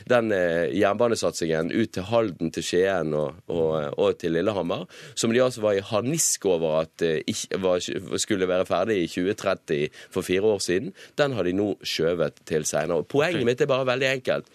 den 0.10 0.34
uh, 0.34 0.66
jernbanesatsingen 0.74 1.70
ut 1.74 1.94
til 1.94 2.08
Halden, 2.10 2.52
til 2.54 2.66
Skien 2.66 3.14
og, 3.18 3.42
og, 3.54 3.94
og 4.02 4.18
til 4.22 4.34
Lillehammer, 4.38 4.86
som 5.14 5.34
de 5.34 5.44
altså 5.46 5.64
var 5.66 5.78
i 5.78 5.86
harnisk 5.86 6.46
over 6.50 6.82
at 6.84 7.06
uh, 7.06 7.18
ikke, 7.22 7.62
var, 7.62 7.86
skulle 8.22 8.50
være 8.50 8.70
ferdig 8.70 9.00
i 9.04 9.10
2030 9.14 10.02
for 10.14 10.26
fire 10.26 10.54
år 10.56 10.62
siden, 10.66 10.94
den 11.18 11.38
har 11.38 11.46
de 11.46 11.56
nå 11.58 11.72
skjøvet 11.86 12.15
skjøvet 12.16 12.42
til 12.48 12.66
seinere. 12.66 13.04
Poenget 13.04 13.46
mitt 13.46 13.62
er 13.62 13.70
bare 13.70 13.88
veldig 13.88 14.10
enkelt. 14.14 14.50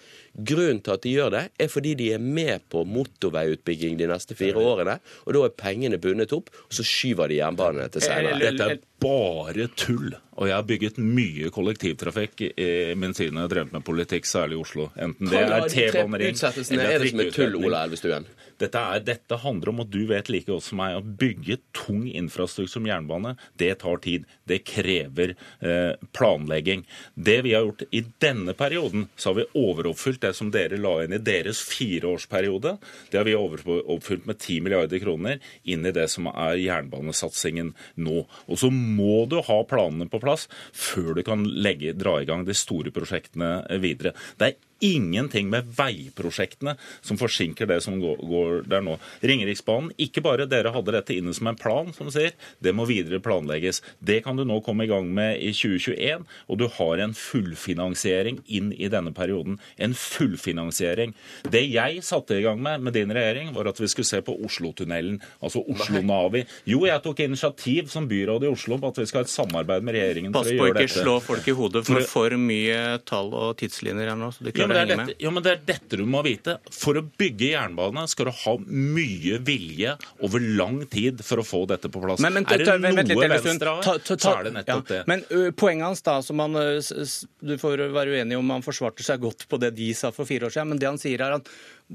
Grunnen 0.47 0.81
til 0.85 0.95
at 0.97 1.05
de 1.05 1.15
gjør 1.15 1.35
det, 1.35 1.45
er 1.61 1.71
fordi 1.73 1.95
de 1.99 2.11
er 2.15 2.23
med 2.23 2.67
på 2.73 2.85
motorveiutbygging 2.89 3.99
de 4.01 4.09
neste 4.11 4.37
fire 4.39 4.63
årene. 4.63 4.99
Og 5.27 5.37
da 5.37 5.45
er 5.47 5.57
pengene 5.59 6.01
bundet 6.03 6.35
opp, 6.37 6.53
og 6.67 6.77
så 6.77 6.87
skyver 6.87 7.31
de 7.31 7.41
jernbanene 7.41 7.91
til 7.93 8.05
senere. 8.05 8.41
Dette 8.41 8.69
er 8.75 8.83
bare 9.01 9.69
tull. 9.77 10.13
Og 10.41 10.49
jeg 10.49 10.57
har 10.57 10.65
bygget 10.65 10.99
mye 11.03 11.51
kollektivtrafikk 11.53 12.45
i 12.49 12.69
min 12.97 13.13
siden 13.17 13.37
jeg 13.37 13.45
har 13.45 13.53
drevet 13.53 13.75
med 13.75 13.85
politikk, 13.85 14.29
særlig 14.29 14.57
i 14.57 14.61
Oslo. 14.63 14.87
Enten 14.97 15.29
det 15.29 15.41
er 15.43 15.67
T-banering 15.69 16.39
eller 16.71 16.87
er 16.87 17.05
er 17.05 17.83
Elvestuen? 17.85 18.29
Dette, 18.61 18.81
er, 18.81 19.01
dette, 19.05 19.37
handler 19.41 19.73
om 19.73 19.83
at 19.85 19.93
du 19.93 20.03
vet 20.09 20.29
like 20.33 20.49
godt 20.49 20.67
som 20.67 20.81
meg 20.83 20.99
å 20.99 21.01
bygge 21.05 21.59
tung 21.77 22.03
infrastruktur 22.09 22.69
som 22.75 22.89
jernbane, 22.89 23.35
det 23.61 23.73
tar 23.81 24.01
tid. 24.05 24.27
Det 24.49 24.61
krever 24.69 25.33
eh, 25.65 25.97
planlegging. 26.17 26.85
Det 27.15 27.39
vi 27.47 27.55
har 27.57 27.65
gjort 27.65 27.87
i 27.91 28.03
denne 28.21 28.53
perioden, 28.57 29.09
så 29.17 29.33
har 29.33 29.41
vi 29.41 29.49
overoppfylt 29.57 30.21
det 30.25 30.30
som 30.37 30.53
dere 30.55 30.79
la 30.81 30.97
inn 31.05 31.17
i 31.17 31.23
deres 31.23 31.61
fireårsperiode. 31.69 32.77
Det 33.11 33.21
har 33.21 33.29
vi 33.29 33.37
overoppfylt 33.39 34.29
med 34.29 34.39
10 34.39 34.65
milliarder 34.67 35.03
kroner 35.03 35.41
inn 35.65 35.87
i 35.87 35.95
det 35.95 36.09
som 36.13 36.29
er 36.31 36.61
jernbanesatsingen 36.61 37.75
nå. 38.01 38.25
Og 38.49 38.63
så 38.63 38.73
må 38.73 39.25
du 39.31 39.41
ha 39.47 39.61
planene 39.69 40.11
på 40.11 40.23
plass 40.23 40.49
før 40.73 41.15
du 41.19 41.25
kan 41.27 41.45
legge, 41.45 41.97
dra 41.99 42.21
i 42.21 42.29
gang 42.29 42.47
de 42.49 42.57
store 42.57 42.93
prosjektene 42.95 43.55
videre. 43.83 44.15
Det 44.39 44.53
er 44.53 44.59
ingenting 44.81 45.51
med 45.53 45.71
veiprosjektene 45.77 46.77
som 47.01 47.19
forsinker 47.21 47.69
det 47.71 47.81
som 47.85 47.99
går, 48.01 48.65
der 48.71 48.85
nå. 48.85 48.97
Ringeriksbanen, 49.25 49.93
ikke 50.01 50.23
bare 50.25 50.49
dere 50.51 50.73
hadde 50.75 50.95
dette 50.97 51.17
inne 51.17 51.35
som 51.37 51.51
en 51.51 51.59
plan, 51.59 51.93
som 51.97 52.11
sier, 52.13 52.35
det 52.65 52.75
må 52.77 52.87
videre 52.89 53.21
planlegges. 53.23 53.83
Det 53.99 54.21
kan 54.25 54.39
du 54.39 54.45
nå 54.49 54.61
komme 54.67 54.87
i 54.87 54.91
gang 54.91 55.09
med 55.15 55.39
i 55.41 55.53
2021, 55.57 56.27
og 56.49 56.61
du 56.61 56.67
har 56.79 57.05
en 57.05 57.15
fullfinansiering 57.17 58.41
inn 58.49 58.73
i 58.77 58.91
denne 58.93 59.13
perioden. 59.17 59.61
En 59.77 59.97
fullfinansiering. 59.97 61.15
Det 61.51 61.65
jeg 61.69 62.05
satte 62.07 62.39
i 62.39 62.45
gang 62.45 62.61
med 62.63 62.81
med 62.81 62.97
din 62.97 63.13
regjering, 63.15 63.53
var 63.55 63.71
at 63.71 63.81
vi 63.81 63.89
skulle 63.89 64.09
se 64.09 64.21
på 64.25 64.35
Oslotunnelen, 64.45 65.21
altså 65.41 65.63
Oslo-Navi. 65.69 66.45
Jo, 66.69 66.85
jeg 66.89 67.03
tok 67.05 67.21
initiativ 67.25 67.91
som 67.93 68.09
byråd 68.11 68.47
i 68.47 68.51
Oslo 68.51 68.79
på 68.81 68.91
at 68.93 69.01
vi 69.03 69.07
skal 69.11 69.23
ha 69.23 69.29
et 69.29 69.33
samarbeid 69.33 69.87
med 69.87 69.97
regjeringen 69.97 70.35
Pass 70.35 70.49
for 70.49 70.55
å 70.55 70.57
gjøre 70.57 70.75
dette. 70.79 70.87
Pass 70.87 70.95
på 70.95 71.01
ikke 71.01 71.07
slå 71.07 71.17
folk 71.25 71.51
i 71.51 71.57
hodet 71.61 71.85
for 71.89 72.09
for 72.11 72.37
mye 72.41 72.81
tall 73.09 73.33
og 73.37 73.57
tidslinjer 73.61 74.13
her 74.13 74.19
nå. 74.19 74.31
så 74.35 74.47
de 74.47 74.55
klarer 74.55 74.70
ja, 74.77 74.85
dette, 74.89 75.15
ja, 75.23 75.33
men 75.35 75.45
det 75.45 75.53
er 75.53 75.61
dette 75.73 75.99
du 76.01 76.05
må 76.09 76.23
vite. 76.27 76.57
For 76.75 76.99
å 77.01 77.03
bygge 77.05 77.51
jernbane 77.53 78.07
skal 78.11 78.31
du 78.31 78.33
ha 78.43 78.55
mye 78.67 79.41
vilje 79.47 79.97
over 80.27 80.45
lang 80.61 80.81
tid 80.93 81.25
for 81.27 81.43
å 81.43 81.47
få 81.47 81.65
dette 81.71 81.91
på 81.93 82.03
plass. 82.05 82.23
Men, 82.25 82.39
men, 82.39 82.49
er 82.51 82.65
det 82.65 82.79
noe 82.85 83.05
litt, 83.05 83.45
Venstre 83.47 83.77
har, 83.81 84.03
så 84.11 84.35
er 84.35 84.49
det 84.49 84.55
nettopp 84.59 84.95
ja. 84.95 85.01
det. 85.01 85.03
Men 85.11 85.25
uh, 85.33 85.51
poenget 85.57 85.91
hans 85.91 86.05
da, 86.07 86.19
som 86.25 86.43
han, 86.45 86.57
du 86.57 87.55
får 87.61 87.87
være 87.95 88.19
uenig 88.19 88.41
om 88.41 88.57
han 88.57 88.67
forsvarte 88.67 89.07
seg 89.07 89.23
godt 89.23 89.47
på 89.51 89.61
det 89.63 89.75
de 89.79 89.93
sa 89.97 90.13
for 90.15 90.29
fire 90.29 90.49
år 90.49 90.57
siden, 90.57 90.75
men 90.75 90.83
det 90.83 90.91
han 90.91 91.01
sier 91.01 91.23
er 91.25 91.39
at 91.41 91.49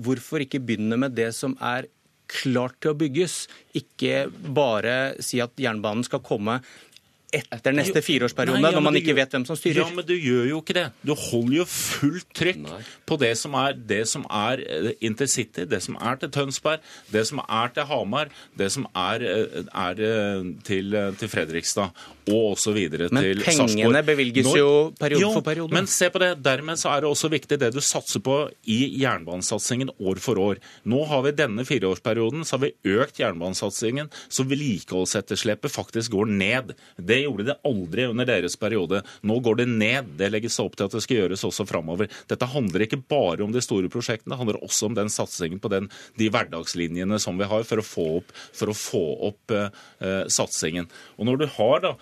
hvorfor 0.05 0.43
ikke 0.43 0.63
begynne 0.63 0.97
med 0.99 1.15
det 1.17 1.31
som 1.37 1.55
er 1.63 1.89
klart 2.31 2.79
til 2.81 2.93
å 2.93 2.97
bygges. 2.97 3.45
Ikke 3.77 4.25
bare 4.31 5.15
si 5.23 5.41
at 5.43 5.53
jernbanen 5.61 6.05
skal 6.07 6.23
komme 6.25 6.59
etter 7.37 7.75
neste 7.75 8.01
fireårsperiode, 8.05 8.61
ja, 8.61 8.71
når 8.75 8.83
man 8.85 8.97
ikke 8.99 9.11
gjør, 9.11 9.19
vet 9.21 9.35
hvem 9.37 9.45
som 9.47 9.59
styrer. 9.59 9.81
Ja, 9.81 9.87
men 9.95 10.07
du 10.07 10.13
gjør 10.15 10.49
jo 10.49 10.61
ikke 10.63 10.77
det. 10.77 10.85
Du 11.05 11.13
holder 11.17 11.57
jo 11.59 11.67
fullt 11.69 12.29
trykk 12.37 12.61
Nei. 12.65 12.81
på 13.07 13.19
det 13.21 13.31
som, 13.39 13.57
er, 13.59 13.77
det 13.93 14.01
som 14.11 14.25
er 14.29 14.63
eh, 14.65 14.91
intercity, 15.05 15.67
det 15.69 15.81
som 15.85 15.97
er 15.99 16.19
til 16.21 16.33
Tønsberg, 16.35 16.83
det 17.13 17.25
som 17.29 17.41
er 17.45 17.73
til 17.75 17.89
Hamar, 17.89 18.33
det 18.57 18.71
som 18.75 18.87
er, 18.91 19.25
eh, 19.25 19.63
er 19.65 20.03
eh, 20.09 20.51
til, 20.67 20.99
til, 21.19 21.31
Fredrikstad 21.35 22.05
og 22.31 22.55
osv. 22.55 22.77
til 22.89 23.05
Sarpsborg. 23.09 23.41
Men 23.41 23.43
pengene 23.45 24.03
bevilges 24.05 24.47
Når, 24.47 24.57
jo 24.59 24.71
periode 24.99 25.21
jo, 25.21 25.31
for 25.37 25.45
periode. 25.45 25.75
Men 25.75 25.89
se 25.91 26.09
på 26.13 26.21
det. 26.21 26.31
Dermed 26.45 26.79
så 26.81 26.91
er 26.93 27.03
det 27.03 27.11
også 27.11 27.29
viktig 27.33 27.59
det 27.61 27.71
du 27.75 27.81
satser 27.83 28.23
på 28.25 28.37
i 28.71 28.79
jernbanesatsingen 29.01 29.91
år 29.99 30.21
for 30.23 30.41
år. 30.41 30.61
Nå 30.89 31.03
har 31.09 31.25
vi 31.27 31.35
denne 31.37 31.65
fireårsperioden 31.67 32.45
så 32.45 32.57
har 32.57 32.65
vi 32.65 32.97
økt 32.97 33.21
jernbanesatsingen 33.21 34.09
så 34.27 34.45
vedlikeholdsetterslepet 34.47 35.73
faktisk 35.73 36.15
går 36.15 36.31
ned. 36.31 36.73
Det 36.97 37.21
gjorde 37.23 37.47
det 37.49 37.57
aldri 37.67 38.07
under 38.09 38.27
deres 38.29 38.57
periode. 38.59 39.01
Nå 39.25 39.39
går 39.45 39.61
det 39.61 39.67
ned. 39.71 40.13
Det 40.19 40.31
legges 40.33 40.59
opp 40.63 40.77
til 40.77 40.87
at 40.87 40.95
det 40.95 41.03
skal 41.05 41.21
gjøres 41.21 41.45
også 41.47 41.67
framover. 41.69 42.09
Dette 42.29 42.49
handler 42.49 42.85
ikke 42.85 43.01
bare 43.01 43.45
om 43.45 43.53
de 43.53 43.63
store 43.63 43.89
prosjektene, 43.91 44.33
det 44.33 44.41
handler 44.41 44.61
også 44.65 44.89
om 44.89 44.97
den 44.97 45.11
satsingen 45.11 45.61
på 45.61 45.71
den, 45.71 45.89
de 46.19 46.29
hverdagslinjene 46.33 47.19
som 47.21 47.37
vi 47.39 47.47
har 47.49 47.65
for 47.67 47.81
å 47.81 47.85
få 47.85 48.07
opp, 48.19 48.33
for 48.55 48.71
å 48.71 48.77
få 48.77 49.03
opp 49.29 49.55
uh, 49.55 50.25
satsingen. 50.31 50.89
Og 51.19 51.29
når 51.29 51.43
du 51.43 51.47
har 51.57 51.83
da, 51.83 51.93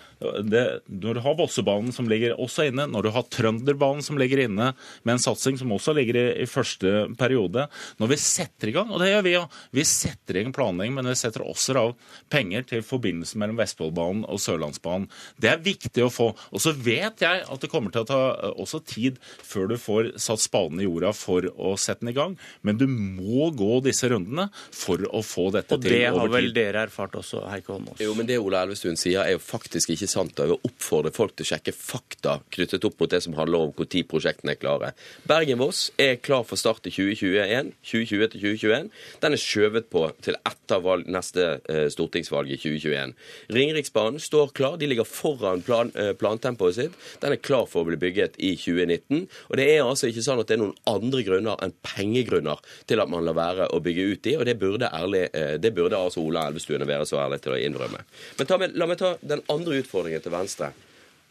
det, 0.46 0.64
når 0.88 1.18
du 1.18 1.22
har 1.24 1.36
Vossebanen 1.38 1.94
som 1.94 2.08
ligger 2.10 2.36
også 2.40 2.68
inne, 2.70 2.86
når 2.90 3.06
du 3.06 3.10
har 3.14 3.26
Trønderbanen 3.32 4.04
som 4.04 4.18
ligger 4.20 4.44
inne 4.46 4.72
med 5.02 5.14
en 5.14 5.22
satsing 5.22 5.58
som 5.60 5.72
også 5.74 5.94
ligger 5.96 6.18
i, 6.20 6.26
i 6.44 6.48
første 6.50 7.08
periode 7.18 7.66
Når 8.00 8.10
vi 8.10 8.18
setter 8.20 8.70
i 8.70 8.74
gang, 8.76 8.90
og 8.92 9.02
det 9.02 9.10
gjør 9.10 9.24
vi 9.26 9.34
jo, 9.36 9.44
vi 9.74 9.86
setter 9.88 10.38
i 10.38 10.44
gang 10.44 10.54
planlegging, 10.56 10.96
men 10.96 11.10
vi 11.10 11.16
setter 11.18 11.44
også 11.44 11.76
av 11.80 11.94
penger 12.32 12.66
til 12.68 12.84
forbindelsen 12.86 13.40
mellom 13.42 13.58
Vestfoldbanen 13.58 14.24
og 14.30 14.40
Sørlandsbanen. 14.42 15.08
Det 15.40 15.50
er 15.50 15.62
viktig 15.64 16.04
å 16.04 16.10
få. 16.12 16.30
Og 16.54 16.62
så 16.62 16.74
vet 16.76 17.24
jeg 17.24 17.42
at 17.42 17.62
det 17.62 17.70
kommer 17.72 17.94
til 17.94 18.04
å 18.04 18.08
ta 18.08 18.20
eh, 18.34 18.54
også 18.60 18.82
tid 18.86 19.18
før 19.42 19.70
du 19.72 19.76
får 19.80 20.12
satt 20.22 20.42
spaden 20.44 20.82
i 20.82 20.86
jorda 20.86 21.12
for 21.16 21.46
å 21.54 21.74
sette 21.80 22.04
den 22.04 22.12
i 22.12 22.16
gang, 22.16 22.36
men 22.66 22.78
du 22.80 22.86
må 22.90 23.50
gå 23.56 23.80
disse 23.84 24.08
rundene 24.10 24.48
for 24.74 25.00
å 25.10 25.22
få 25.24 25.48
dette 25.54 25.74
til 25.74 25.78
over 25.78 25.88
tid. 25.88 25.94
Og 25.94 26.14
det 26.14 26.20
har 26.20 26.34
vel 26.34 26.50
dere 26.56 26.84
erfart 26.88 27.18
også, 27.20 27.44
Heikki 27.50 27.74
Holmås? 27.74 28.02
Jo, 28.02 28.14
men 28.18 28.28
det 28.28 28.38
Ola 28.42 28.64
Elvestuen 28.66 28.98
sier 29.00 29.22
er 29.24 29.36
jo 29.36 29.42
faktisk 29.42 29.94
ikke 29.94 30.10
sant. 30.14 30.38
Jeg 30.38 30.52
vil 30.52 30.68
oppfordre 30.70 31.12
folk 31.14 31.34
til 31.36 31.46
å 31.46 31.50
sjekke 31.52 31.74
fakta 31.74 32.38
knyttet 32.54 32.86
opp 32.86 33.00
mot 33.00 33.10
det 33.10 33.20
som 33.24 33.36
handler 33.38 33.66
om 33.66 33.74
når 33.74 34.06
prosjektene 34.10 34.54
er 34.54 34.60
klare. 34.60 34.92
Bergen-Voss 35.28 35.88
er 36.00 36.16
klar 36.22 36.44
for 36.48 36.60
start 36.60 36.86
i 36.88 36.92
2021. 36.94 37.72
2020 37.84 38.30
til 38.32 38.44
2021. 38.44 38.90
Den 39.24 39.36
er 39.36 39.42
skjøvet 39.42 39.90
på 39.92 40.06
til 40.24 40.38
etter 40.40 40.82
valg, 40.84 41.08
neste 41.10 41.46
eh, 41.70 41.86
stortingsvalg 41.92 42.52
i 42.54 42.58
2021. 42.60 43.14
Ringeriksbanen 43.54 44.22
står 44.22 44.54
klar. 44.56 44.78
De 44.80 44.88
ligger 44.90 45.08
foran 45.08 45.64
plan, 45.66 45.92
eh, 45.98 46.12
plantempoet 46.18 46.78
sitt. 46.78 46.98
Den 47.22 47.36
er 47.36 47.42
klar 47.42 47.66
for 47.70 47.82
å 47.82 47.90
bli 47.90 48.00
bygget 48.00 48.38
i 48.38 48.54
2019. 48.60 49.26
Og 49.50 49.58
det 49.60 49.68
er 49.72 49.84
altså 49.84 50.10
ikke 50.10 50.24
sånn 50.26 50.42
at 50.42 50.50
det 50.50 50.58
er 50.58 50.64
noen 50.64 50.76
andre 50.90 51.24
grunner 51.26 51.60
enn 51.64 51.74
pengegrunner 51.84 52.62
til 52.88 53.02
at 53.02 53.10
man 53.10 53.26
lar 53.26 53.38
være 53.38 53.68
å 53.74 53.80
bygge 53.84 54.08
ut 54.12 54.30
i, 54.30 54.36
og 54.38 54.46
det 54.48 54.56
burde, 54.60 54.90
ærlig, 54.94 55.26
eh, 55.34 55.56
det 55.60 55.74
burde 55.76 55.98
altså 55.98 56.22
Ola 56.24 56.46
Elvestuen 56.48 56.84
være 56.86 57.08
så 57.08 57.20
ærlig 57.24 57.40
til 57.44 57.56
å 57.56 57.60
innrømme. 57.60 58.04
Men 58.38 58.52
med, 58.60 58.76
la 58.78 58.88
meg 58.88 59.00
ta 59.00 59.14
den 59.22 59.42
andre 59.52 59.80
utfordringen 59.82 60.03
til 60.04 60.34
Venstre. 60.34 60.72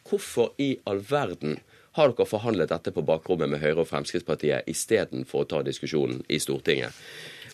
Hvorfor 0.10 0.54
i 0.58 0.76
all 0.90 1.04
verden 1.10 1.60
har 1.94 2.10
dere 2.10 2.26
forhandlet 2.26 2.72
dette 2.74 2.92
på 2.92 3.04
bakrommet 3.06 3.52
med 3.52 3.62
Høyre 3.62 3.84
og 3.84 3.90
Fremskrittspartiet 3.92 4.70
istedenfor 4.72 5.44
å 5.44 5.50
ta 5.50 5.62
diskusjonen 5.66 6.24
i 6.28 6.40
Stortinget? 6.42 6.92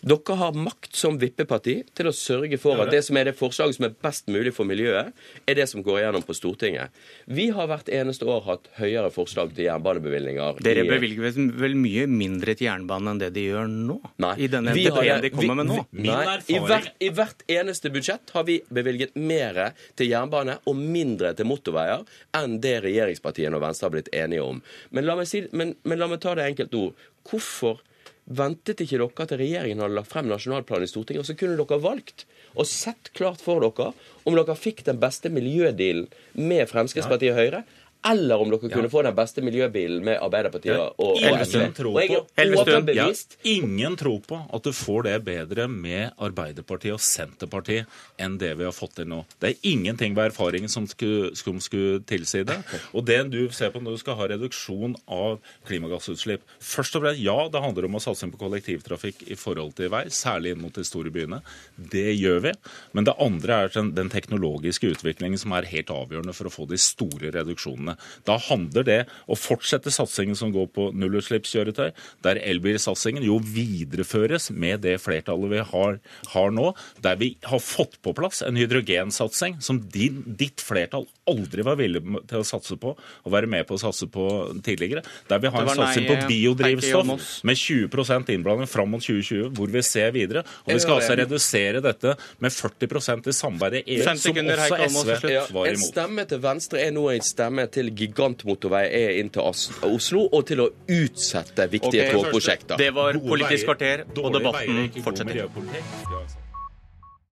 Dere 0.00 0.36
har 0.40 0.56
makt 0.56 0.96
som 0.96 1.18
vippeparti 1.20 1.74
til 1.96 2.08
å 2.08 2.12
sørge 2.16 2.56
for 2.60 2.80
at 2.80 2.90
det 2.92 3.02
som 3.04 3.18
er 3.20 3.28
det 3.28 3.34
forslaget 3.36 3.76
som 3.76 3.86
er 3.90 3.96
best 4.00 4.30
mulig 4.32 4.52
for 4.56 4.68
miljøet, 4.68 5.10
er 5.44 5.58
det 5.58 5.66
som 5.68 5.82
går 5.84 6.00
igjennom 6.00 6.24
på 6.24 6.36
Stortinget. 6.36 6.94
Vi 7.28 7.50
har 7.52 7.68
hvert 7.68 7.90
eneste 7.92 8.24
år 8.24 8.46
hatt 8.46 8.70
høyere 8.78 9.10
forslag 9.12 9.52
til 9.56 9.66
jernbanebevilgninger. 9.66 10.62
Dere 10.64 10.86
bevilger 10.88 11.36
vel 11.60 11.76
mye 11.76 12.06
mindre 12.10 12.54
til 12.56 12.70
jernbane 12.70 13.12
enn 13.12 13.20
det 13.20 13.32
de 13.36 13.44
gjør 13.50 13.68
nå? 13.72 13.98
Nei. 14.24 14.32
I 14.40 14.48
denne 14.52 14.72
NTP-en 14.76 15.26
de 15.26 15.32
kommer 15.34 15.60
med 15.60 15.70
nå? 15.70 15.78
Nei. 16.00 16.24
I 16.48 16.62
hvert, 16.64 16.96
I 16.96 17.12
hvert 17.16 17.44
eneste 17.50 17.92
budsjett 17.92 18.32
har 18.36 18.48
vi 18.48 18.60
bevilget 18.72 19.14
mer 19.20 19.60
til 20.00 20.10
jernbane 20.10 20.56
og 20.64 20.80
mindre 20.80 21.34
til 21.36 21.48
motorveier 21.50 22.06
enn 22.40 22.56
det 22.64 22.78
regjeringspartiene 22.86 23.58
og 23.58 23.66
Venstre 23.66 23.90
har 23.90 23.94
blitt 23.98 24.10
enige 24.16 24.48
om. 24.48 24.64
Men 24.96 25.08
la 25.08 25.18
meg, 25.20 25.28
si, 25.28 25.44
men, 25.52 25.76
men 25.84 26.00
la 26.00 26.08
meg 26.08 26.24
ta 26.24 26.34
det 26.38 26.48
enkelt 26.48 26.76
ord. 26.78 27.06
Hvorfor 27.28 27.82
Ventet 28.30 28.78
ikke 28.84 29.00
dere 29.00 29.26
til 29.26 29.40
regjeringen 29.40 29.82
hadde 29.82 29.96
lagt 29.96 30.12
frem 30.12 30.28
nasjonalplanen 30.30 30.86
i 30.86 30.90
Stortinget, 30.90 31.24
og 31.24 31.26
så 31.26 31.34
kunne 31.38 31.58
dere 31.58 31.80
valgt 31.82 32.26
og 32.54 32.66
sett 32.68 33.10
klart 33.18 33.42
for 33.42 33.62
dere 33.64 33.90
om 34.28 34.36
dere 34.38 34.58
fikk 34.58 34.84
den 34.86 35.00
beste 35.02 35.32
miljødealen 35.34 36.06
med 36.38 36.68
Fremskrittspartiet 36.70 37.34
og 37.34 37.40
Høyre, 37.40 37.62
eller 38.06 38.40
om 38.40 38.48
dere 38.48 38.70
kunne 38.72 38.90
få 38.92 39.02
den 39.04 39.16
beste 39.16 39.42
miljøbilen 39.44 40.04
med 40.04 40.20
Arbeiderpartiet 40.24 40.72
ja. 40.72 40.86
og, 40.88 41.18
og 41.20 41.42
SV. 41.44 41.64
Og 41.90 41.98
jeg 42.00 42.22
er 42.40 42.92
ja, 42.96 43.08
Ingen 43.52 43.96
tror 44.00 44.22
på 44.24 44.38
at 44.40 44.64
du 44.64 44.72
får 44.72 45.04
det 45.08 45.16
bedre 45.26 45.66
med 45.68 46.16
Arbeiderpartiet 46.16 46.96
og 46.96 47.02
Senterpartiet 47.04 47.90
enn 48.20 48.38
det 48.40 48.54
vi 48.56 48.64
har 48.64 48.74
fått 48.74 48.96
til 49.00 49.10
nå. 49.10 49.20
Det 49.42 49.50
er 49.50 49.68
ingenting 49.68 50.16
ved 50.16 50.30
erfaringen 50.30 50.72
som 50.72 50.88
skulle, 50.88 51.34
som 51.36 51.60
skulle 51.60 52.00
tilsi 52.08 52.42
det. 52.48 52.56
Og 52.96 53.04
det 53.08 53.20
du 53.34 53.42
ser 53.52 53.74
på 53.74 53.82
når 53.84 53.98
du 53.98 54.02
skal 54.02 54.16
ha 54.16 54.30
reduksjon 54.32 54.96
av 55.10 55.40
klimagassutslipp 55.68 56.46
Først 56.60 56.96
og 56.96 57.04
fremst, 57.04 57.20
ja, 57.20 57.36
det 57.52 57.60
handler 57.62 57.86
om 57.88 57.98
å 57.98 58.02
satse 58.02 58.28
på 58.30 58.40
kollektivtrafikk 58.40 59.24
i 59.32 59.36
forhold 59.38 59.74
til 59.78 59.90
vei, 59.92 60.04
særlig 60.14 60.54
inn 60.54 60.62
mot 60.62 60.76
de 60.76 60.84
store 60.86 61.12
byene. 61.12 61.40
Det 61.76 62.14
gjør 62.14 62.40
vi. 62.46 62.52
Men 62.96 63.06
det 63.08 63.16
andre 63.20 63.60
er 63.64 63.72
den, 63.74 63.92
den 63.96 64.10
teknologiske 64.12 64.92
utviklingen 64.94 65.40
som 65.40 65.54
er 65.56 65.68
helt 65.70 65.92
avgjørende 65.92 66.34
for 66.36 66.48
å 66.48 66.54
få 66.54 66.66
de 66.70 66.78
store 66.80 67.32
reduksjonene 67.34 67.89
alene. 67.90 67.96
Da 68.26 68.38
handler 68.38 68.84
det 68.84 68.98
å 69.26 69.36
fortsette 69.38 69.90
satsingen 69.90 70.36
som 70.36 70.52
går 70.52 70.68
på 70.74 70.90
nullutslippskjøretøy, 70.94 71.92
der 72.22 72.40
elbilsatsingen 72.40 73.24
jo 73.24 73.38
videreføres 73.40 74.50
med 74.50 74.82
det 74.84 74.98
flertallet 75.00 75.50
vi 75.50 75.64
har, 75.72 75.98
har 76.34 76.50
nå, 76.50 76.72
der 77.02 77.16
vi 77.20 77.36
har 77.44 77.60
fått 77.60 78.00
på 78.02 78.14
plass 78.14 78.42
en 78.42 78.56
hydrogensatsing 78.56 79.60
som 79.60 79.80
din, 79.90 80.22
ditt 80.26 80.60
flertall 80.60 81.06
aldri 81.30 81.64
var 81.66 81.78
villig 81.80 82.02
til 82.28 82.40
å 82.40 82.46
satse 82.46 82.76
på 82.80 82.94
og 82.96 83.32
være 83.32 83.48
med 83.50 83.66
på 83.68 83.76
å 83.76 83.80
satse 83.80 84.08
på 84.10 84.26
tidligere. 84.64 85.04
Der 85.28 85.40
vi 85.42 85.50
har 85.52 85.66
en 85.66 85.80
satsing 85.82 86.08
på 86.08 86.18
biodrivstoff 86.28 87.40
med 87.46 87.58
20 87.58 88.30
innblanding 88.34 88.68
fram 88.70 88.90
mot 88.90 89.02
2020, 89.02 89.50
hvor 89.56 89.70
vi 89.72 89.82
ser 89.84 90.12
videre. 90.14 90.44
Og 90.66 90.74
vi 90.74 90.80
skal 90.82 90.98
altså 90.98 91.16
redusere 91.18 91.82
dette 91.84 92.14
med 92.42 92.54
40% 92.54 93.30
i 93.30 93.34
samarbeidet 93.36 93.82
EU, 93.86 94.02
som 94.04 94.40
også 94.40 94.78
SV 94.90 95.54
var 95.54 95.70
imot. 95.70 95.70
En 95.70 95.82
stemme 95.82 96.26
til 96.30 96.42
Venstre 96.42 96.82
er 96.82 96.94
nå 96.94 97.06
en 97.12 97.24
stemme 97.24 97.66
til 97.80 97.92
gigantmotorvei 97.96 98.84
er 99.00 99.18
inn 99.20 99.30
til 99.32 99.46
Oslo, 99.46 100.26
og 100.28 100.46
til 100.48 100.64
å 100.64 100.68
utsette 100.70 101.68
viktige 101.72 102.08
okay, 102.08 102.16
togprosjekter. 102.16 102.80
Det 102.80 102.90
var 102.96 103.18
Politisk 103.20 103.70
kvarter, 103.70 104.04
og 104.20 104.34
debatten 104.36 105.02
fortsetter. 105.04 106.19